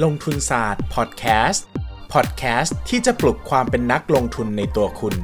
[0.00, 1.66] ลงทุนศาสตร์พอดแคสต์
[2.12, 5.14] พอดแคสต์ที่จะปลุกความเป็นนักลงทุนในตัวคุณ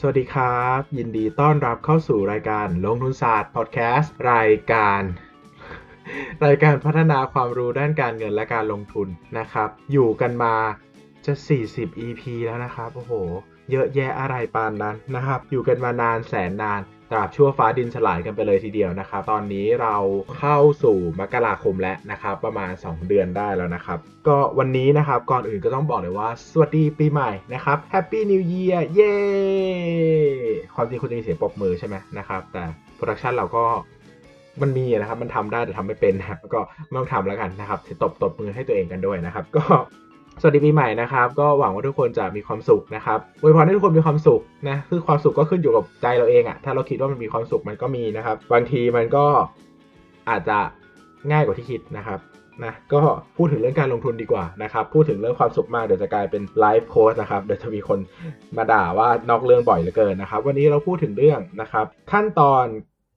[0.00, 5.02] สวัสดีครับ ยินดีต้อนรับเข้าสู่รายการลงทุนศาสตร์พอดแคสต์รายการ
[6.44, 9.08] รายการพัฒนาความรู้ด้านการเงินและการลงทุน
[9.38, 10.54] นะครับ อยู่กันมา
[11.26, 11.34] จะ
[11.70, 13.12] 40 EP แล้วนะครับโอ้โห
[13.70, 19.96] เยอะแยะอะไรปานนั้นนะครับ อยู่กันมานานแสนนานตราบชั่วฟ้าดินสลายกันไปเลยทีเดียวนะครับ ตอนนี้เรา
[20.38, 29.14] เข้าสู่มกราคมแล้วนะครับ ประมาณ 2 เดือนได้แล้วนะครับ ก็วันนี้นะครับก่อนอื่นก็ต้องบอกเลยว่า สวัสดีปีใหม่นะครับ Happy New Year เย้
[30.74, 32.64] ความจริงคุณจะมีเสียงปรบมือใช่ไหมนะครับ แต่
[32.96, 33.64] production เราก็
[34.62, 39.64] มันมีนะครับมันทำได้แต่ทำไม่เป็นนะครับก็ไม่ต้องทำแล้วกันนะครับตบตบมือให้ตัวเองกันด้วยนะครับ ก็
[40.40, 49.26] สวัสดีปีใหม่นะครับ ก็หวังว่าทุกคนจะมีความสุขนะครับอวยพรให้ทุกคนมีความสุขนะคือความสุขก็ขึ้นอยู่กับใจเราเองอะถ้าเราคิดว่ามันมีความสุขมันก็มีนะครับ บางทีมันก็
[50.30, 50.58] อาจจะ
[51.30, 52.20] ง่ายกว่าที่คิดนะครับ
[52.64, 53.00] นะก็
[53.36, 57.98] พูดถึงเรื่องการลงทุนดีกว่านะครับ พูดถึงเรื่องความสุขมากเดี๋ยวจะกลายเป็น life coach นะครับเดี๋ยวจะมีคน
[58.56, 62.64] มาด่าว่านอกเรื่องบ่อยเหลือเกินนะครับ วันนี้เราพูดถึงเรื่องนะครับ ขั้นตอน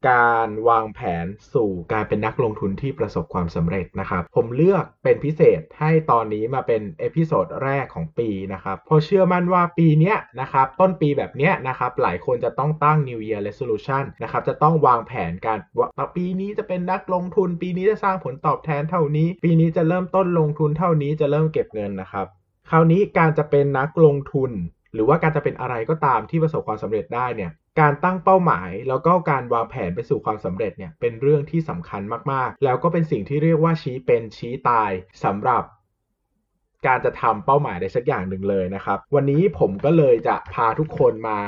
[0.09, 22.27] การวางแผนสู่การเป็นนักลงทุนที่ประสบความสำเร็จนะครับ ผมเลือกเป็นพิเศษให้ตอนนี้มาเป็น episode แรกของปีนะครับเพราะเชื่อมั่นว่าปีนี้นะครับต้นปีแบบนี้นะครับหลายคนจะต้องตั้ง New Year Resolution นะครับจะต้องวางแผนการว่าปีนี้จะเป็นนักลงทุน ปีนี้จะสร้างผลตอบแทนเท่านี้ ปีนี้จะเริ่มต้นลงทุนเท่านี้จะเริ่มเก็บเงินนะครับ
[22.69, 24.51] คราวนี้การจะเป็นนักลงทุน
[24.93, 34.91] หรือว่าการจะเป็นอะไรก็ตามที่ประสบความสำเร็จได้เนี่ยการตั้งเป้าหมาย แล้วก็การวางแผนไปสู่ความสำเร็จเนี่ยเป็นเรื่องที่สำคัญมากๆ แล้วก็เป็นสิ่งที่เรียกว่าชี้เป็นชี้ตาย
[35.23, 35.63] สำหรับ
[36.87, 41.39] การจะทำเป้าหมายใดสักอย่างหนึ่งเลยนะครับ วันนี้ผมก็เลยจะพาทุกคนมา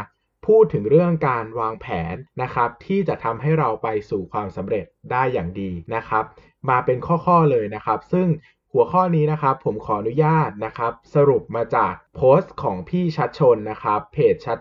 [0.48, 6.24] พูดถึงเรื่องการวางแผนนะครับ ที่จะทำให้เราไปสู่ความสำเร็จได้อย่างดีนะครับ
[6.70, 8.28] มาเป็นข้อๆเลยนะครับ ซึ่ง
[8.76, 14.60] หัวข้อนี้นะครับผมขออนุญาตนะครับ สรุปมาจากโพสต์ของพี่ชัดชนนะครับเพจชัด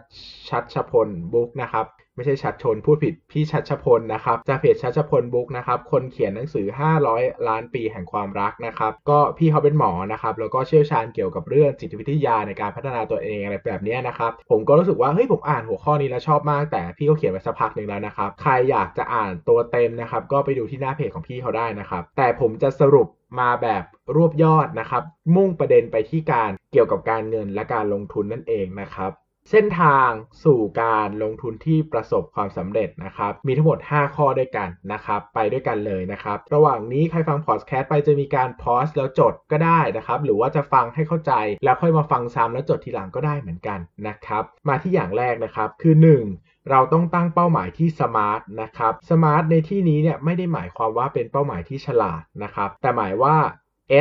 [0.49, 1.87] ชัดชพลบุ๊กนะครับ
[2.17, 6.67] ไม่ใช่ชัดชนพูดผิดพี่ชัดชพลนะครับจากเพจชัดชพลบุ๊กนะครับคนเขียนหนังสือ
[7.07, 23.09] 500 ล้านปีแห่งความรักนะครับก็พี่เขาเป็นหมอนะครับแล้วก็เชี่ยวชาญเกี่ยวกับเรื่องจิตวิทยาในการพัฒนาตัวเองอะไรแบบนี้นะครับผมก็รู้สึกว่าเฮ้ยผมอ่านหัวข้อนี้แล้วชอบมาก แต่พี่เขาเขียนไว้สักพักหนึ่งแล้วนะครับใครอยากจะอ่านตัวเต็มนะครับก็ไปดูที่หน้าเพจของพี่เขาได้นะครับแต่ผมจะสรุป
[23.41, 23.85] มาแบบ
[24.17, 25.03] รวบยอดนะครับ
[25.37, 29.13] มุ่งประเด็นไปที่การเกี่ยวกับการเงินและการลงทุนนั่นเองนะครับ
[29.51, 30.11] เส้นทาง
[30.45, 41.33] สู่การลงทุนที่ประสบความสำเร็จนะครับ มีทั้งหมด 5 ข้อด้วยกันนะครับ ไปด้วยกันเลยนะครับ ระหว่างนี้ใครฟังพอดแคสต์ไปจะมีการ pause แล้วจดก็ได้นะครับ หรือว่าจะฟังให้เข้าใจ
[41.65, 45.95] แล้วค่อยมาฟังซ้ำแล้วจดทีหลังก็ได้เหมือนกันนะครับ มาที่อย่างแรกนะครับ คือ
[46.33, 53.37] 1เราต้องตั้งเป้าหมายที่ SMART นะครับ SMART ในที่นี้เนี่ยไม่ได้หมายความว่าเป็นเป้าหมายที่ฉลาดนะครับ แต่หมายว่า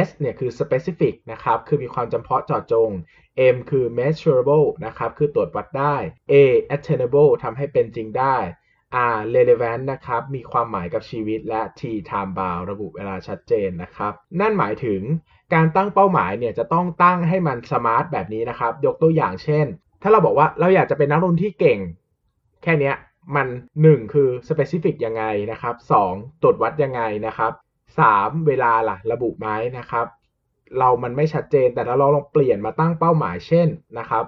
[0.05, 2.89] S เนี่ยคือ specific นะครับ คือมีความจำเพาะเจาะจง
[3.53, 5.95] M คือ measurable นะครับ คือตรวจวัดได้
[6.31, 6.33] A
[6.75, 8.37] attainable ทำให้เป็นจริงได้
[9.13, 15.01] R relevant นะครับ มีความหมายกับชีวิตและ T time bound ระบุเวลาชัดเจนนะครับ นั่นหมายถึง
[15.53, 19.65] การตั้งเป้าหมายเนี่ยจะต้องตั้งให้มันสมาร์ทแบบนี้นะครับ ยกตัวอย่างเช่น
[20.01, 21.79] ถ้าเราบอกว่าเราอยากจะเป็นนักลงทุนที่เก่ง
[22.63, 22.93] แค่นี้
[23.35, 23.47] มัน
[23.81, 25.75] 1 คือ specific ยังไงนะครับ
[26.09, 27.51] 2 ตรวจวัดยังไงนะครับ
[27.99, 28.47] 3.
[28.47, 29.47] เวลาล่ะระบุไหม
[29.77, 30.05] นะครับ
[30.79, 33.67] เรามันไม่ชัดเจน แต่ถ้าเราลองเปลี่ยนมาตั้งเป้าหมายเช่น
[33.99, 34.25] นะครับ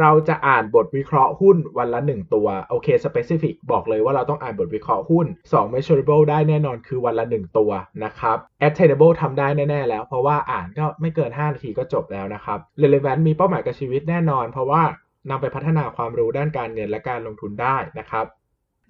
[0.00, 7.70] เราจะอ่านบทวิเคราะห์หุ้นวันละ 1 ตัวโอเค specific บอกเลยว่าเราต้องอ่านบทวิเคราะห์หุ้น 2 measurable ได้แน่นอนคือวันละ 1 ตัว
[8.04, 14.82] นะครับ attainable ทำได้แน่ๆแล้ว เพราะว่าอ่านก็ไม่เกิน 5 นาทีก็จบแล้วนะครับ relevant มีเป้าหมายกับชีวิตแน่นอน เพราะว่า
[15.30, 18.26] นำไปพัฒนาความรู้ด้านการเงินและการลงทุนได้นะครับ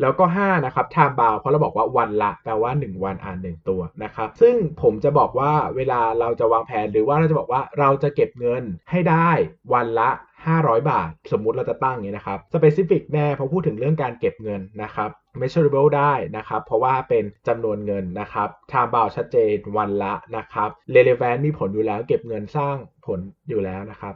[0.00, 9.30] แล้วก็ 5 นะครับ time bound เพราะเราบอกว่าวันละแปลว่า 1 วันอ่าน 1 ตัวนะครับ ซึ่งผมจะบอกว่าเวลาเราจะวางแผนหรือว่าเราจะบอกว่าเราจะเก็บเงินให้ได้
[9.74, 10.10] วันละ
[10.48, 15.10] 500 บาท สมมุติเราจะตั้งอย่างนี้นะครับ specific แน่เพราะพูดถึงเรื่องการเก็บเงินนะครับ
[15.40, 23.18] measurable ได้นะครับ เพราะว่าเป็นจำนวนเงินนะครับ time bound ชัดเจนวันละนะครับ relevant มีผลอยู่แล้ว เก็บเงินสร้างผล
[23.48, 24.14] อยู่แล้วนะครับ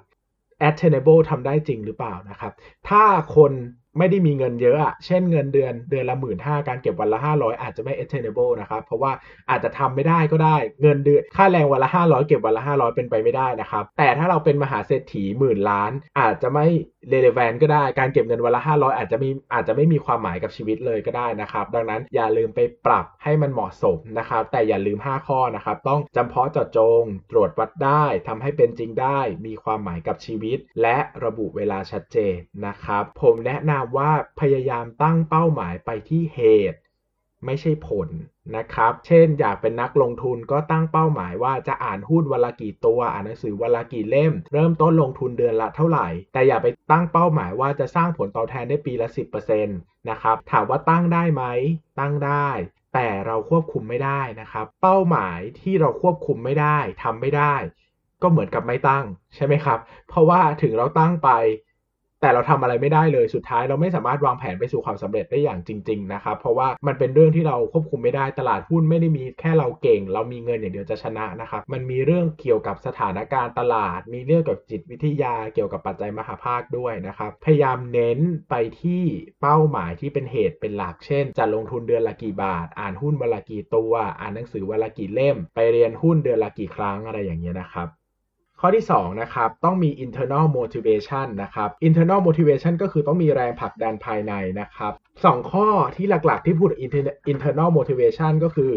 [0.69, 2.53] attainable ทำได้จริงหรือเปล่านะครับ
[2.89, 3.05] ถ้า
[3.37, 3.53] คน
[3.99, 9.13] ไม่ได้มีเงินเยอะอะเช่นเงินเดือนเดือนละหมื่นห้าการเก็บวันละห้าร้อยอาจจะไม่ attainable นะครับ เพราะว่า
[9.51, 16.67] อาจจะทำไม่ได้ก็ได้ เงินเดือนค่าแรงวันละห้าร้อยเก็บวันละห้าร้อยเป็นไปไม่ได้นะครับ แต่ถ้าเราเป็นมหาเศรษฐีหมื่นล้าน อาจจะไม่
[17.13, 32.37] relevant ก็ได้ การเก็บเงินวันละห้าร้อยอาจจะมีอาจจะไม่มีความหมายกับชีวิตเลยก็ได้นะครับ ดังนั้นอย่าลืมไปปรับให้มันเหมาะสมนะครับ แต่อย่าลืม 5 ข้อนะครับ ต้องจำเพาะเจาะจง ตรวจวัดได้ทำให้เป็นจริงได้ มีความหมายกับชีวิต และระบุเวลาชัดเจน
[32.67, 36.41] นะครับ ผมแนะนำว่าพยายามตั้งเป้าหมายไปที่เห
[36.73, 36.79] ตุ
[37.47, 38.09] ไม่ใช่ผล
[38.57, 49.09] นะครับ เช่น อยากเป็นนักลงทุนก็ตั้งเป้าหมายว่าจะอ่านหุ้นวันละกี่ตัว อ่านหนังสือวันละกี่เล่ม เริ่มต้นลงทุนเดือนละเท่าไหร่ แต่อย่าไปตั้งเป้าหมายว่าจะสร้างผลตอบแทนได้ปีละ
[49.59, 51.45] 10%นะครับ ถามว่าตั้งได้ไหม
[52.01, 52.49] ตั้งได้
[52.95, 57.55] แต่เราควบคุมไม่ได้นะครับ เป้าหมายที่เราควบคุมไม่ได้ทำไม่ได้
[58.23, 59.05] ก็เหมือนกับไม่ตั้ง
[59.35, 59.79] ใช่ไหมครับ
[60.09, 61.31] เพราะว่าถึงเราตั้งไป
[62.23, 78.19] แต่เราทำอะไรไม่ได้เลยสุดท้ายเราไม่สามารถวางแผนไปสู่ความสำเร็จได้อย่างจริง ๆ นะครับ เพราะว่ามันเป็นเรื่องที่เราควบคุมไม่ได้ตลาดหุ้นไม่ได้มีแค่เราเก่ง เรามีเงินอย่างเดียวจะชนะนะครับมันมีเรื่องเกี่ยวกับสถานการณ์ตลาด มีเรื่องกับจิตวิทยาเกี่ยวกับปัจจัยมหาภาคด้วยนะครับพยายามเน้น
[78.51, 79.03] ไปที่
[79.41, 88.02] เป้าหมายที่เป็นเหตุเป็นหลักเช่น จะลงทุนเดือนละกี่บาท อ่านหุ้นวันละกี่ตัว อ่านหนังสือวันละกี่เล่ม ไปเรียนหุ้นเดือนละกี่ครั้งอะไรอย่างเงี้ยนะครับ
[88.65, 94.93] ข้อที่2นะครับต้องมี internal motivation นะครับ internal motivation ก็คือต้องมีแรงผลักดันภายในนะครับ
[95.25, 95.67] สองข้อ
[95.97, 96.71] ที่หลักๆที่พูด
[97.33, 98.73] internal motivation ก็คือ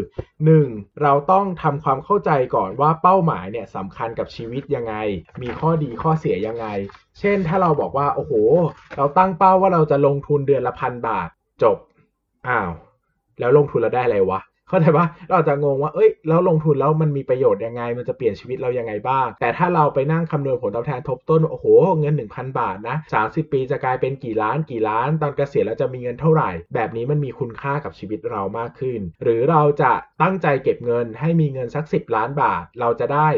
[0.48, 1.02] 1.
[1.02, 4.94] เราต้องทำความเข้าใจก่อนว่าเป้าหมายเนี่ยสำคัญกับชีวิตยังไง
[5.42, 6.66] มีข้อดีข้อเสียยังไง
[7.20, 8.32] เช่นถ้าเราบอกว่าโอ้โห
[8.96, 11.28] เราตั้งเป้าว่าเราจะลงทุนเดือนละพันบาท
[11.62, 11.76] จบ
[12.48, 12.70] อ้าว
[13.38, 21.66] แล้วลงทุนแล้วได้อะไรวะ เข้าใจปะเราจะงงว่าเอ้ยแล้วลงทุนแล้วมันมีประโยชน์ยังไง มันจะเปลี่ยนชีวิตเรายังไงบ้าง แต่ถ้าเราไปนั่งคำนวณผลตอบแทนทบต้นโอ้โห
[22.00, 22.96] เงิน 1,000 บาทนะ
[23.26, 29.92] 30 ปีจะกลายเป็นกี่ล้านกี่ล้าน ตอนเกษียณแล้วจะมีเงินเท่าไหร่ แบบนี้มันมีคุณค่ากับชีวิตเรามากขึ้น หรือเราจะ
[30.22, 33.28] ตั้งใจเก็บเงินให้มีเงินสัก 10 ล้านบาท เราจะได้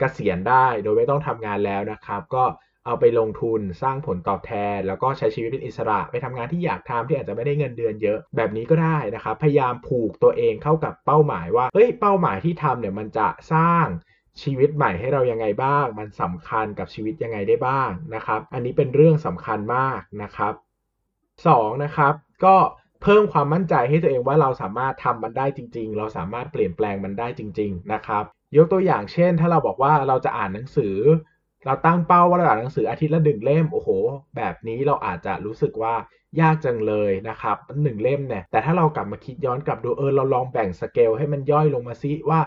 [0.00, 2.44] เกษียณได้โดยไม่ต้องทำงานแล้วนะครับ ก็
[2.88, 13.86] เอาไปลงทุนสร้างผลตอบแทน แล้วก็ใช้ชีวิตเป็นอิสระ ไปทำงานที่อยากทำที่อาจจะไม่ได้เงินเดือนเยอะ แบบนี้ก็ได้นะครับ พยายามผูกตัวเองเข้ากับเป้าหมายว่าเฮ้ยเป้าหมายที่ทำเนี่ยมันจะสร้าง
[14.42, 20.54] ชีวิตใหม่ให้เรายังไงบ้าง มันสำคัญกับชีวิตยังไงได้บ้างนะครับ อันนี้เป็นเรื่องสำคัญมากนะครับ
[21.18, 22.14] 2นะครับ
[22.44, 22.56] ก็
[23.02, 28.24] เพิ่มความมั่นใจให้ตัวเองว่าเราสามารถทำมันได้จริง ๆ เราสามารถเปลี่ยนแปลงมันได้จริง ๆ นะครับ
[28.56, 30.96] ยกตัวอย่างเช่น ถ้าเราบอกว่าเราจะอ่านหนังสือ
[31.66, 33.88] เราตั้งเป้าว่าเราอ่านหนังสืออาทิตย์ละหนึ่งเล่มโอ้โห
[34.36, 35.94] แบบนี้เราอาจจะรู้สึกว่า
[36.40, 42.40] ยากจังเลยนะครับหนึ่งเล่มเนี่ยแต่ถ้าเรากลับมาคิดย้อนกลับดูเออเราลองแบ่งสเกลให้มันย่อยลงมาซิว่า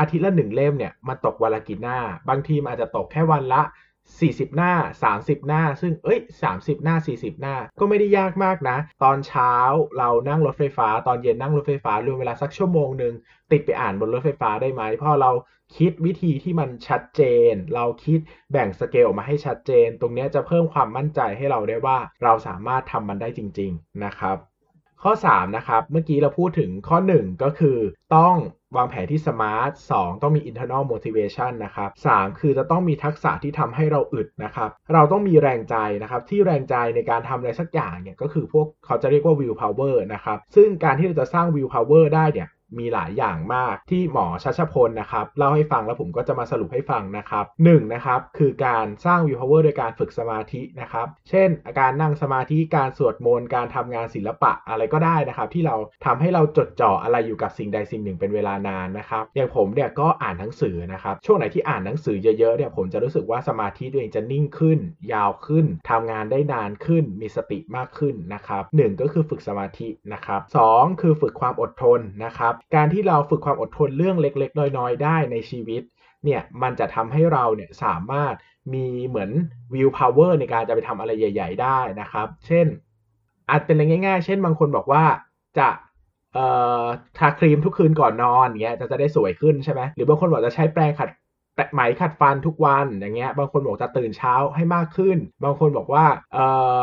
[0.00, 1.98] อาทิตย์ละหนึ่งเล่มเนี่ยมันตกวันละกี่หน้า
[2.28, 3.62] บางทีมันอาจจะตกแค่วันละ
[4.10, 4.72] 40 หน้า
[5.10, 6.20] 30 หน้า ซึ่งเอ้ย
[6.52, 9.52] 30 หน้า 40 หน้า ก็ไม่ได้ยากมากนะ ตอนเช้า
[9.98, 13.14] เรานั่งรถไฟฟ้า ตอนเย็นนั่งรถไฟฟ้ารวมเวลาสักชั่วโมงหนึ่ง
[13.52, 15.30] ติดไปอ่านบนรถไฟฟ้าได้ไหมเพราะเรา
[15.76, 17.22] คิดวิธีที่มันชัดเจ
[17.52, 18.18] น เราคิด
[18.52, 24.36] แบ่งสเกลออกมาให้ชัดเจน ตรงนี้จะเพิ่มความมั่นใจให้เราได้ว่า เราสามารถทำมันได้จริง ๆ นะครับ
[25.02, 27.78] ข้อ 3 นะครับ เมื่อกี้เราพูดถึงข้อ 1 ก็คือ
[28.16, 28.36] ต้อง
[28.76, 41.70] วางแผนที่สมาร์ท 2 ต้องมี internal motivation นะครับ 3 คือจะต้องมีทักษะที่ทำให้เราอึดนะครับ เราต้องมีแรงใจนะครับ ที่แรงใจในการทำอะไรสักอย่างเนี่ยก็คือพวกเขาจะเรียกว่า will power นะครับ ซึ่งการที่เราจะสร้าง will
[41.74, 42.48] power ได้เนี่ย
[42.78, 51.48] มีหลายอย่างมากที่หมอชัชพลนะครับเล่าให้ฟังแล้วผมก็จะมาสรุปให้ฟังนะครับหนึ่งนะครับคือการสร้างวิวพาวเวอร์โดยการฝึกสมาธินะครับเช่น
[51.80, 64.78] การนั่งสมาธิการสวดมนต์การทำงานศิลปะอะไรก็ได้นะครับ ที่เราทำให้เราจดจ่ออะไรอยู่กับสิ่งใดสิ่งหนึ่งเป็นเวลานานนะครับอย่างผมเนี่ยก็อ่านหนังสือนะครับช่วงไหนที่อ่านหนังสือเยอะๆเนี่ยผมจะรู้สึกว่าสมาธิตัวเองจะนิ่งขึ้น
[65.12, 70.58] ยาวขึ้นทำงานได้นานขึ้น มีสติมากขึ้นนะครับหก็คือฝึกสมาธินะครับส
[71.00, 75.82] คือฝึกความอดทนนะครับการที่เราฝึกความอดทนเรื่องเล็ก ๆ น้อย ๆ ได้ในชีวิต
[76.24, 78.34] เนี่ยมันจะทำให้เราเนี่ยสามารถ
[78.74, 79.30] มีเหมือน
[79.74, 82.66] วิวพาวเวอร์ในการจะไปทำอะไรใหญ่ ๆ ได้นะครับ เช่น
[83.50, 85.04] อาจเป็นอะไรง่าย ๆ เช่นบางคนบอกว่า
[85.58, 85.68] จะ
[86.34, 86.46] เอ่
[86.82, 86.84] อ
[87.18, 91.10] ทาครีมทุกคืนก่อนนอนเงี้ยจะจะได้สวยขึ้นใช่ไหมหรือบางคนบอกจะใช้แปรงขัด
[91.72, 96.46] ไหมขัดฟันทุกวันอย่างเงี้ย บางคนบอกจะตื่นเช้าให้มากขึ้น บางคนบอกว่าเอ่
[96.78, 96.80] อ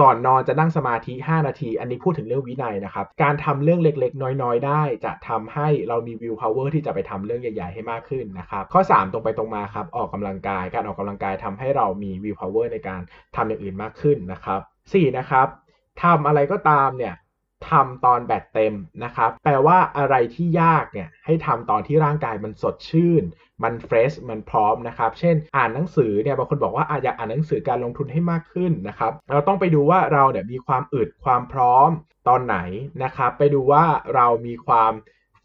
[0.00, 10.64] ก่อนนอนจะนั่งสมาธิ 5 นาที อันนี้พูดถึงเรื่องวินัยนะครับ การทำเรื่องเล็กๆ น้อยๆ ได้ จะทำให้เรามี willpower ที่จะไปทำเรื่องใหญ่ๆ ให้มากขึ้นนะครับ ข้อ 3 ตรงไปตรงมาครับ ออกกำลังกาย
[10.74, 13.00] การออกกำลังกายทำให้เรามี willpower ในการ
[13.36, 15.46] ทำอย่างอื่นมากขึ้นนะครับ4นะครับ
[16.02, 17.14] ทำอะไรก็ตามเนี่ย
[17.70, 18.74] ทำตอนแบตเต็ม
[19.04, 23.22] นะครับ แปลว่าอะไรที่ยากเนี่ยให้ทำตอนที่ร่างกายมันสดชื่น
[23.62, 31.90] มัน fresh มันพร้อมนะครับ เช่นอ่านหนังสือเนี่ยบางคนบอกว่าอยากอ่านหนังสือการลงทุนให้มากขึ้นนะครับ เราต้องไปดูว่าเราเนี่ยมีความอึดความพร้อม
[32.28, 32.58] ตอนไหน
[33.04, 33.84] นะครับ ไปดูว่า
[34.14, 34.92] เรามีความ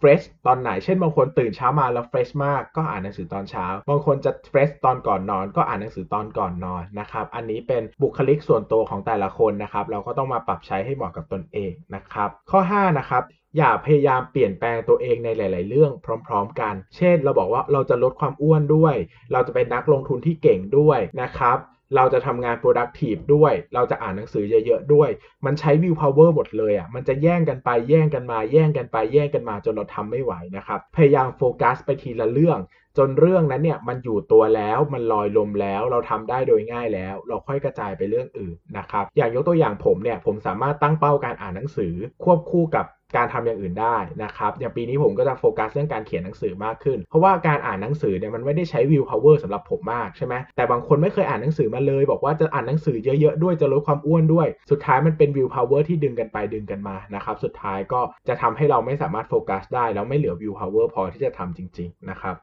[0.03, 13.23] fresh ตอนไหน เช่นบางคนตื่นเช้ามาแล้ว fresh มากก็อ่านหนังสือตอนเช้า บางคนจะ fresh ตอนก่อนนอน ก็อ่านหนังสือตอนก่อนนอนนะครับ อันนี้เป็นบุคลิกส่วนตัวของแต่ละคนนะครับ เราก็ต้องมาปรับใช้ให้เหมาะกับตนเองนะครับ ข้อ 5 นะครับ
[13.57, 15.91] อย่าพยายามเปลี่ยนแปลงตัวเองในหลาย ๆ เรื่อง
[16.27, 18.95] พร้อม ๆ กัน เช่น เราบอกว่าเราจะลดความอ้วนด้วย
[19.31, 21.57] เราจะเป็นนักลงทุนที่เก่งด้วยนะครับ
[21.95, 25.09] เราจะทำงาน productive ด้วย เราจะอ่านหนังสือเยอะๆด้วย
[25.45, 32.59] มันใช้ will power หมดเลยอะ มันจะแย่งกันไปแย่งกันมา แย่งกันไปแย่งกันมาจนเราทำไม่ไหวนะครับ พยายามโฟกัสไปทีละเรื่อง
[32.97, 62.35] จนเรื่องนั้นเนี่ยมันอยู่ตัวแล้วมันลอยลมแล้วเราทำได้โดยง่ายแล้ว เราค่อยกระจายไปเรื่องอื่นนะครับอย่างยกตัวอย่างผมเนี่ยผมสามารถตั้งเป้าการอ่านหนังสือควบคู่กับการทำอย่างอื่นได้นะครับอย่างปีนี้ผมก็จะโฟกัสเรื่องการเขียนหนังสือมากขึ้น เพราะว่าการอ่านหนังสือเนี่ยมันไม่ได้ใช้ willpower สำหรับผมมากใช่ไหมแต่บางคนไม่เคยอ่านหนังสือมาเลย บอกว่าจะอ่านหนังสือเยอะๆด้วยจะลดความอ้วนด้วย สุดท้ายมันเป็น willpower ที่ดึงกันไปดึงกันมานะครับสุดท้ายก็จะทำให้เราไม่สามารถโฟกัสได้แล้วไม่เหลือ willpower พอที่จะทำจริง ๆ นะครับ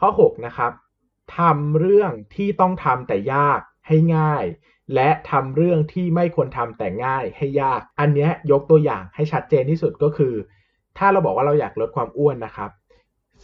[0.00, 0.72] ข้อ 6 นะครับ
[1.38, 4.44] ทำเรื่องที่ต้องทำแต่ยากให้ง่าย
[4.94, 10.34] และทำเรื่องที่ไม่ควรทำแต่ง่ายให้ยาก อันนี้ยกตัวอย่างให้ชัดเจนที่สุดก็คือ
[10.98, 12.70] ถ้าเราบอกว่าเราอยากลดความอ้วนนะครับ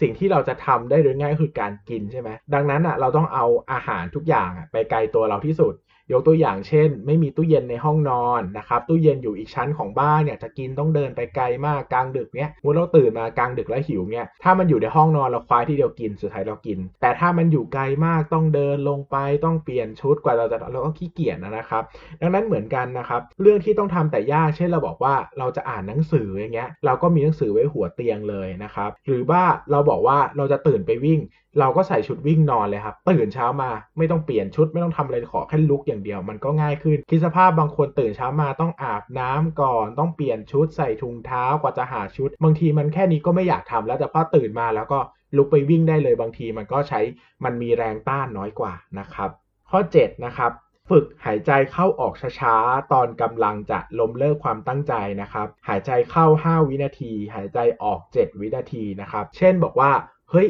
[0.01, 5.75] สิ่งที่เราจะทำได้โดยง่ายคือการกินใช่ไหมดังนั้นอะเราต้องเอาอาหารทุกอย่างไปไกลตัวเราที่สุด
[6.13, 21.83] ยกตัวอย่างเช่น ไม่มีตู้เย็นในห้องนอนนะครับตู้เย็นอยู่อีกชั้นของบ้านเนี่ยจะกินต้องเดินไปไกลมากกลางดึกเนี้ยเมื่อเราตื่นมากลางดึกแล้วหิวเนี่ยถ้ามันอยู่ในห้องนอนเราคว้าที่เดียวกินสุดท้ายเรากิน แต่ถ้ามันอยู่ไกลมากต้องเดินลงไปต้องเปลี่ยนชุดกว่าเราจะเราก็ขี้เกียจนะครับ
[22.21, 31.21] ดังนั้นเหมือนกันนะครับเรื่องที่ต้องทำแต่ยากเช่นเราบอกว่าเราจะอ่านหนังสืออย่างเงี้ยเราก็มีหนังสือไว้หัวเตียงเลยนะครับหรือว่าเราบอกว่าเราจะตื่นไปวิ่ง
[31.61, 45.01] เราก็ใส่ชุดวิ่งนอนเลยครับตื่นเช้ามาไม่ต้องเปลี่ยนชุดไม่ต้องทำอะไรขอแค่ลุกอย่างเดียวมันก็ง่ายขึ้นคิดสภาพบางคนตื่นเช้ามาต้องอาบน้ำก่อน ต้องเปลี่ยนชุดใส่ถุงเท้ากว่าจะหาชุด บางทีมันแค่นี้ก็ไม่อยากทำแล้วแต่พอตื่นมาแล้วก็
[45.37, 47.01] ลุกไปวิ่งได้เลยบางทีมันก็ใช้
[47.45, 49.31] มันมีแรงต้านน้อยกว่านะครับ
[49.71, 50.53] ข้อ 7 นะครับ
[50.91, 59.91] ฝึกหายใจเข้าออกช้าๆ ตอนกำลังจะล้มเลิกความตั้งใจนะครับ หายใจเข้า 5 วินาที หายใจออก 7 วินาทีนะครับ เช่นบอกว่า
[60.31, 60.49] เฮ้ย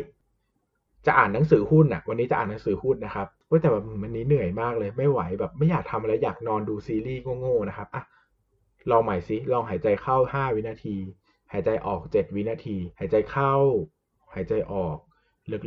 [1.07, 8.03] จะอ่านหนังสือหุ้นอะวันนี้จะอ่านหนังสือหุ้นนะครับ เว้แต่แบบมันนี้เหนื่อยมากเลยไม่ไหวแบบไม่อยากทำอะไรอยากนอนดูซีรีส์โง่ๆนะครับอะ
[8.91, 10.97] ลองใหม่สิลองหายใจเข้า5วินาที
[11.53, 13.55] หายใจออก7วินาที หายใจเข้า
[14.35, 14.99] หายใจออก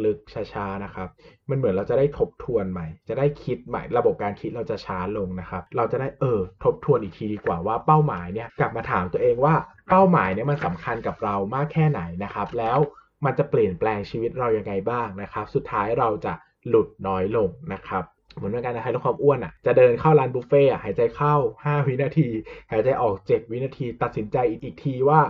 [0.06, 1.10] ลึกๆช้าๆนะครับ
[1.50, 9.56] มันเหมือนเราจะได้ทบทวนใหม่ จะได้คิดใหม่ระบบการคิดเราจะช้าลงนะครับ เราจะได้เออทบทวนอีกทีดีกว่าว่าเป้าหมายเนี่ยกลับมาถามตัวเองว่า
[9.90, 12.80] เป้าหมายเนี่ยมันสำคัญกับเรามากแค่ไหนนะครับ แล้ว
[13.26, 16.34] มันจะเปลี่ยนแปลงชีวิตเรายังไงบ้างนะครับ สุดท้ายเราจะ
[16.68, 18.04] หลุดน้อยลงนะครับ
[18.36, 22.28] เหมือนกันนะลดความอ้วนอะจะเดินเข้าร้านบุฟเฟ่หายใจเข้า 5 วินาที
[22.72, 25.22] หายใจออก 7 วินาที ตัดสินใจอีกทีว่า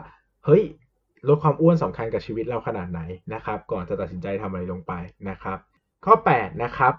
[0.45, 0.63] เฮ้ย
[1.27, 3.01] ลดความอ้วนสำคัญกับชีวิตเราขนาดไหน
[3.33, 4.93] นะครับ ก่อนจะตัดสินใจทำอะไรลงไป
[5.29, 5.57] นะครับ
[6.05, 6.93] ข้อ 8 นะครับ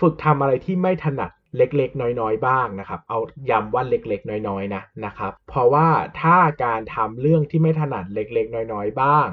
[0.00, 3.18] ฝึกทำอะไรที่ไม่ถนัดเล็กๆ น้อยๆ บ้างนะครับ เอา
[3.50, 5.88] ย้ำว่าเล็กๆ น้อยๆ นะนะครับ เพราะว่า
[6.20, 9.26] ถ้าการทำเรื่องที่ไม่ถนัดเล็กๆ น้อยๆ บ้าง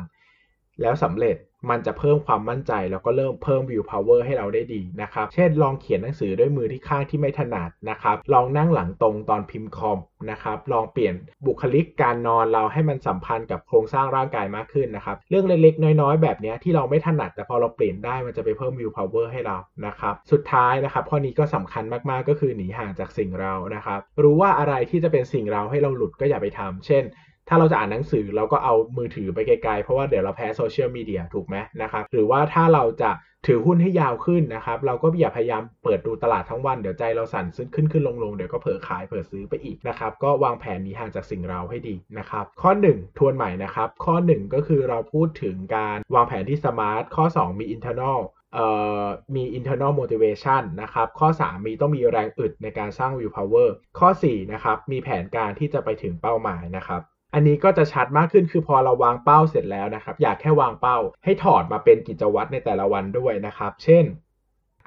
[0.82, 1.38] แล้วสำเร็จ
[1.70, 10.00] มันจะเพิ่มความมั่นใจ แล้วก็เริ่มเพิ่มวิวพาวเวอร์ให้เราได้ดีนะครับ เช่นลองเขียนหนังสือด้วยมือที่ข้างที่ไม่ถนัดนะครับ ลองนั่งหลังตรงตอนพิมพ์คอม
[10.32, 11.14] นะครับ ลองเปลี่ยน
[11.46, 27.04] บุคลิกการนอนเราให้มันสัมพันธ์กับโครงสร้างร่างกายมากขึ้นนะครับ เรื่องเล็กๆ น้อยๆ แบบนี้ที่เราไม่ถนัด แต่พอเราเปลี่ยนได้มันจะไปเพิ่ม willpower ให้เรานะครับ สุดท้ายนะครับ ข้อนี้ก็สำคัญมากๆ ก็คือหนีห่างจากสิ่งเร้านะครับ รู้ว่าอะไรที่จะเป็นสิ่งเร้าให้เราหลุดก็อย่าไปทำเช่น
[27.50, 33.12] ถ้าเราจะอ่านหนังสือเราก็เอามือถือไปไกลๆ เพราะว่าเดี๋ยวเราแพ้โซเชียลมีเดียถูกไหมนะครับ หรือว่าถ้าเราจะ
[33.48, 48.20] ถือหุ้นให้ยาวขึ้นนะครับ เราก็อย่าพยายามเปิดดูตลาดทั้งวัน เดี๋ยวใจเราสั่นซึ้งขึ้นขึ้นลงลงเดี๋ยวก็เผลอขายเผลอซื้อไปอีกนะครับ ก็วางแผนหนีห่างจากสิ่งเร้าให้ดีนะครับ ข้อ 1 ทวนใหม่นะครับ ข้อ 1 ก็คือเราพูดถึงการวางแผนที่ SMART ข้อ 2 มี internal
[48.54, 48.66] เอ่
[49.04, 57.02] อมี internal motivation นะครับ ข้อ 3 มีต้องมีแรงอึดในการสร้าง will power ข้อ 4 นะครับ มีแผนการที่จะไปถึงเป้าหมายนะครับ
[57.34, 64.06] อันนี้ก็จะชัดมากขึ้นคือพอเราวางเป้าเสร็จแล้วนะครับ อยากแค่วางเป้าให้ถอดมาเป็นกิจวัตรในแต่ละวันด้วยนะครับ เช่น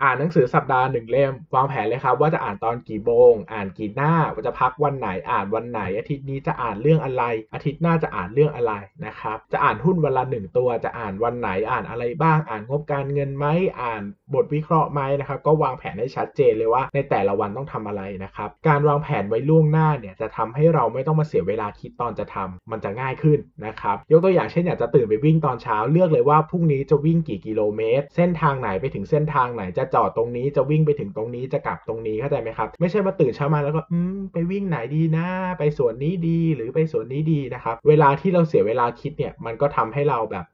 [0.03, 8.73] อ่านหนังสือสัปดาห์หนึ่งเล่ม วางแผนเลยครับ ว่าจะอ่านตอนกี่โมง อ่านกี่หน้าว่าจะพักวันไหนอ่านวันไหน อาทิตย์นี้จะอ่านเรื่องอะไร อาทิตย์หน้าจะอ่านเรื่องอะไร
[9.07, 13.47] นะครับ จะอ่านหุ้นวันละหนึ่งตัว จะอ่านวันไหนอ่านอะไรบ้าง อ่านงบการเงินไหม
[13.81, 14.03] อ่าน
[14.35, 35.27] บทวิเคราะห์ไหมนะครับ ก็วางแผนให้ชัดเจนเลยว่า ในแต่ละวันต้องทำอะไรนะครับ การวางแผนไว้ล่วงหน้าเนี่ยจะทำให้เราไม่ต้องมาเสียเวลาคิดตอนจะทำมันจะง่ายขึ้นนะครับ ยกตัวอย่างเช่นอยากจะตื่นไปวิ่งตอนเช้าเลือกเลยว่าพรุ่งนี้จะวิ่งกี่กิโลเมตร เส้นทางไหนไปถึงเส้นทางไหนจะจอดตรงนี้จะวิ่งไปถึงตรงนี้จะกลับตรงนี้เข้าใจไหมครับ ไม่ใช่มาตื่นเช้ามาแล้วก็อืมไปวิ่งไหนดีนะ
[35.59, 40.47] ไปสวนนี้ดีหรือไปสวนนี้ดีนะครับ เวลาที่เราเสียเวลาคิดเนี่ยมันก็ทำให้เราแบบ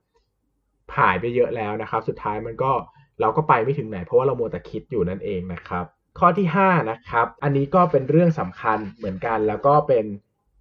[0.99, 2.73] หายไปเยอะแล้วนะครับ สุดท้ายมันก็
[3.21, 5.85] เราก็ไปไม่ถึงไหน เพราะว่าเราโมวแต่คิดอยู่นั่นเองนะครับ
[6.19, 10.05] ข้อที่ 5 นะครับ อันนี้ก็เป็นเรื่องสำคัญเหมือนกัน แล้วก็เป็น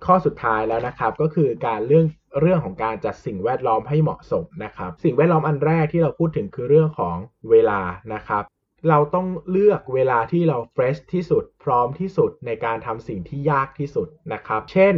[0.06, 2.06] ข้อสุดท้ายแล้วนะครับ ก็คือการเรื่อง
[2.42, 7.16] เรื่องของการจัดสิ่งแวดล้อมให้เหมาะสมนะครับ สิ่งแวดล้อมอันแรกที่เราพูดถึงคือเรื่องของ
[7.50, 7.80] เวลา
[8.14, 8.44] นะครับ
[8.90, 14.96] เราต้องเลือกเวลาที่เราเฟรชที่สุด พร้อมที่สุดในการทำสิ่งที่ยากที่สุดนะครับ เช่น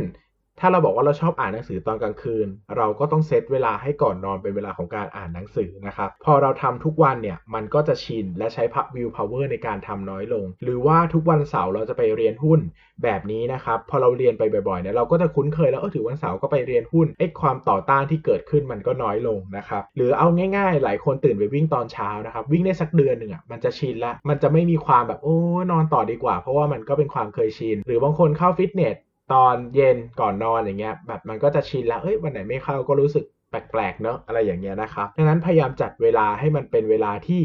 [0.60, 2.48] ถ้าเราบอกว่าเราชอบอ่านหนังสือตอนกลางคืน
[2.78, 12.60] เราก็ต้องเซตเวลาให้ก่อนนอนเป็นเวลาของการอ่านหนังสือนะครับ พอเราทำทุกวันเนี่ยมันก็จะชินและใช้พักวิวพาวเวอร์ในการทำน้อยลง หรือว่าทุกวันเสาร์เราจะไปเรียนหุ้น
[13.04, 25.38] แบบนี้นะครับ พอเราเรียนไปบ่อยๆเนี่ยเราก็จะคุ้นเคยแล้วเออถือวันเสาร์ก็ไปเรียนหุ้นไอ้ความต่อต้านที่เกิดขึ้นมันก็น้อยลงนะครับ หรือเอาง่ายๆ หลายคนตื่นไปวิ่งตอนเช้านะครับ วิ่งได้สักเดือนหนึ่งอะมันจะชินละมันจะไม่มีความแบบโอ้
[25.72, 28.96] นอนต่อดีกว่า เพราะว่ามันก็เป็นความเคยชิน หรือบางคนเข้าฟิตเนส
[29.34, 37.44] ตอนเย็นก่อนนอนอย่างเงี้ยแบบมันก็จะชินแล้วเฮ้ยวันไหนไม่เข้าก็รู้สึกแปลกๆเนอะอะไรอย่างเงี้ยนะครับดังนั้นพยายามจัดเวลาให้มันเป็นเวลาที่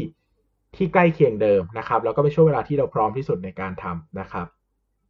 [0.75, 4.47] ที่ใกล้เคียงเดิมนะครับแล้วก็เป็นช่วงเวลาที่เราพร้อมที่สุดในการทำนะครับ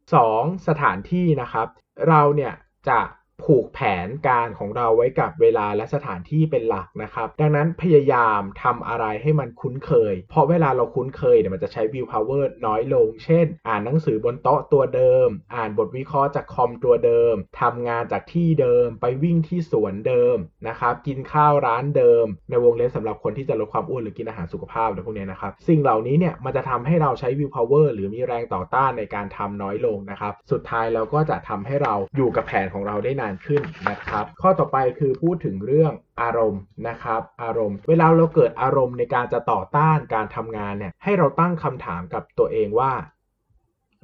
[0.02, 0.68] 2.
[0.68, 1.66] สถานที่นะครับ
[2.08, 2.52] เราเนี่ย
[2.88, 3.00] จะ
[3.42, 20.36] ผูกแผนการของเราไว้กับเวลาและสถานที่เป็นหลักนะครับ ดังนั้นพยายามทำอะไรให้มันคุ้นเคย เพราะเวลาเราคุ้นเคยเนี่ยมันจะใช้วิวพาวเวอร์น้อยลง เช่น อ่านหนังสือบนโต๊ะตัวเดิม อ่านบทวิเคราะห์จากคอมตัวเดิมทำงานจากที่เดิม ไปวิ่งที่สวนเดิม
[20.68, 42.92] นะครับกินข้าวร้านเดิม ในวงเล็บสำหรับคนที่จะลดความอ้วนหรือกินอาหารสุขภาพอะไรพวกนี้นะครับสิ่งเหล่านี้เนี่ยมันจะทำให้เราใช้วิวพาวเวอร์หรือมีแรงต่อต้านในการทำน้อยลงนะครับสุดท้ายเราก็จะทำให้เราอยู่กับแผนของเราได้นานขึ้นนะครับ ข้อต่อไปคือพูดถึงเรื่องอารมณ์นะครับ อารมณ์ เวลาเราเกิดอารมณ์ในการจะต่อต้านการทำงานเนี่ยให้เราตั้งคำถามกับตัวเองว่า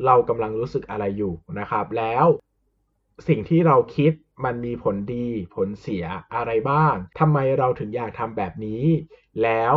[0.07, 2.27] เรากำลังรู้สึกอะไรอยู่นะครับ แล้ว
[3.29, 4.13] สิ่งที่เราคิด
[4.45, 8.85] มันมีผลดีผลเสียอะไรบ้าง ทำไมเราถึงอยากทำแบบนี้
[9.43, 9.77] แล้ว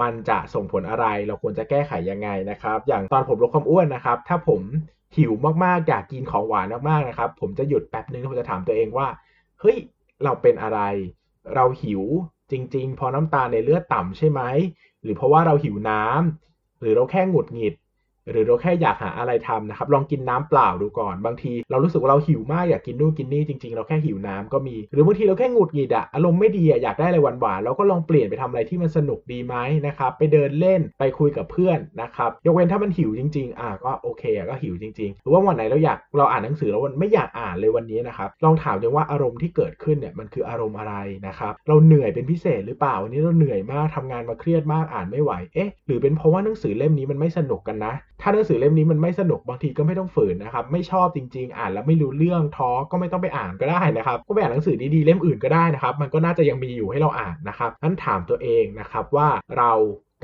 [0.00, 4.60] มันจะส่งผลอะไร เราควรจะแก้ไขยังไงนะครับ อย่างตอนผมลดความอ้วนนะครับ ถ้าผม
[5.16, 5.32] หิว
[5.64, 9.08] มากๆอยากกินของหวานมากๆนะครับ ผมจะหยุดแป๊บนึงแล้วผมจะถามตัวเองว่า
[9.60, 9.76] เฮ้ย
[10.24, 10.80] เราเป็นอะไร
[11.54, 12.02] เราหิว
[12.50, 14.40] จริงๆเพราะน้ำตาลในเลือดต่ำใช่ไหม
[15.02, 17.74] หรือเพราะว่าเราหิวน้ำหรือเราแค่หงุดหงิด
[18.30, 29.54] หรือเราแค่อยากหาอะไรทำนะครับ ลองกินน้ำเปล่าดูก่อน บางทีเรารู้สึกว่าเราหิวมากอยากกินนู่นกินนี่จริงๆ เราแค่หิวน้ำก็มี หรือบางทีเราแค่หงุดหงิดอะอารมณ์ไม่ดีอะอยากได้อะไรหวานๆเราก็ลองเปลี่ยนไปทำอะไรที่มันสนุกดีไหม
[29.86, 40.94] นะครับ ไปเดินเล่นไปคุยกับเพื่อนนะครับ ยกเว้นถ้ามันหิวจริงๆ อะก็โอเคก็หิวจริงๆ หรือว่าวันไหนเราอยากเราอ่านหนังสือแล้ววันไม่อยากอ่านเลยวันนี้นะครับ ลองถามดูว่าอารมณ์ที่เกิดขึ้นเนี่ยมันคืออารมณ์อะไร
[41.26, 59.72] นะครับ เราเหนื่อยเป็นพิเศษหรือเปล่าวันนี้เราเหนื่อยมากทำงานมาเครียดมากอ่านไม่ไหว เอ๊ะ หรือเป็นเพราะว่าหนังสือเล่มนี้มันไม่สนุกกันนะถ้าหนังสือเล่มนี้มันไม่สนุกบางทีก็ไม่ต้องฝืนนะครับ ไม่ชอบจริงๆ อ่านแล้วไม่รู้เรื่องท้อก็ไม่ต้องไปอ่านก็ได้นะครับก็ไปอ่านหนังสือดีๆเล่มอื่นก็ได้นะครับ มันก็น่าจะยังมีอยู่ให้เราอ่านนะครับนั้นถามตัวเองนะครับว่าเรา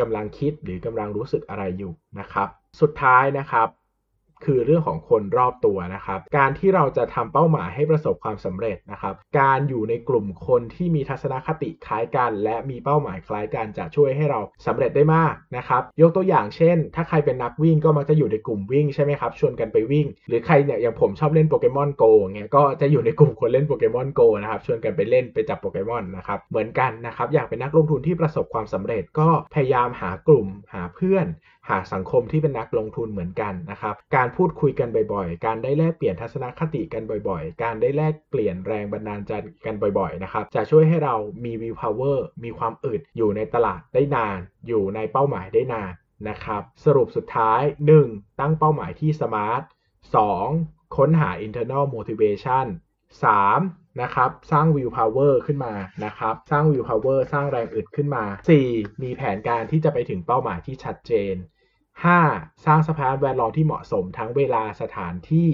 [0.01, 2.49] กำลังคิดหรือกำลังรู้สึกอะไรอยู่นะครับ
[2.81, 3.69] สุดท้ายนะครับ
[4.45, 31.27] คือเรื่องของคนรอบตัวนะครับ การที่เราจะทำเป้าหมายให้ประสบความสำเร็จนะครับ การอยู่ในกลุ่มคนที่มีทัศนคติคล้ายกัน และมีเป้าหมายคล้ายกันจะช่วยให้เราสำเร็จได้มากนะครับ ยกตัวอย่างเช่น ถ้าใครเป็นนักวิ่งก็มักจะอยู่ในกลุ่มวิ่งใช่ไหมครับชวนกันไปวิ่ง หรือใครเนี่ยอย่างผมชอบเล่นโปเกมอนโกเงี้ยก็จะอยู่ในกลุ่มคนเล่นโปเกมอนโกนะครับชวนกันไปเล่นไปจับโปเกมอนนะครับเหมือนกันนะครับอยากเป็นนักลงทุนที่ประสบความสำเร็จก็พยายามหากลุ่มหาเพื่อน
[31.69, 39.33] หาสังคมที่เป็นนักลงทุนเหมือนกันนะครับ การพูดคุยกันบ่อยๆ การได้แลกเปลี่ยนทัศนคติกันบ่อยๆ การได้แลกเปลี่ยนแรงบันดาลใจ
[39.67, 45.93] กันบ่อยๆนะครับ จะช่วยให้เรามี willpower มีความอึดอยู่ในตลาดได้นาน อยู่ในเป้าหมายได้นาน
[46.29, 47.63] นะครับ สรุปสุดท้าย
[48.03, 48.41] 1.
[48.41, 49.63] ตั้งเป้าหมายที่ SMART
[50.29, 50.97] 2.
[50.97, 52.67] ค้นหา internal motivation
[53.23, 53.80] 3.
[54.03, 55.75] นะครับ สร้าง willpower ขึ้นมา
[56.05, 58.25] นะครับ สร้าง willpower สร้างแรงอึดขึ้นมา
[58.65, 59.03] 4.
[59.03, 61.35] มีแผนการที่จะไปถึงเป้าหมายที่ชัดเจน
[62.01, 62.67] 5.
[62.67, 65.51] สร้างสภาพแวดล้อมที่เหมาะสมทั้งเวลาสถานที่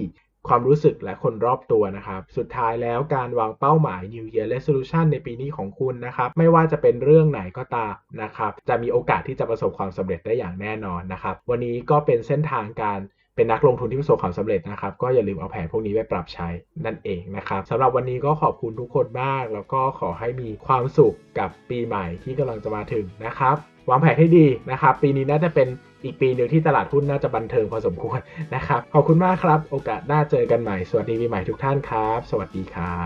[0.48, 13.00] ความรู้สึกและคนรอบตัวนะครับ สุดท้ายแล้วการวางเป้าหมาย New Year Resolution ในปีนี้ของคุณนะครับ ไม่ว่าจะเป็นเรื่องไหนก็ตามนะครับ จะมีโอกาสที่จะประสบความสำเร็จได้อย่างแน่นอนนะครับ วันนี้ก็เป็นเส้นทางการ
[13.36, 16.48] เป็นนักลงทุนที่ประสบความสำเร็จนะครับ ก็อย่าลืมเอาแผนพวกนี้ไปปรับใช้
[16.84, 23.56] นั่นเองนะครับสำหรับวันนี้ก็ขอบคุณทุกคนมาก แล้วก็ขอให้มีความสุขกับปีใหม่ที่กำลังจะมาถึงนะครับ
[23.88, 25.68] วางแผนให้ดีนะครับ ปีนี้น่าจะเป็น
[26.04, 28.18] อีกปีหนึ่งที่ตลาดหุ้นน่าจะบันเทิงพอสมควร
[28.54, 33.04] นะครับ ขอบคุณมากครับ โอกาสหน้าเจอกันใหม่ สวัสดีปีใหม่ทุกท่านครับ สวัสดีครั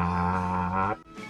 [0.92, 1.29] บ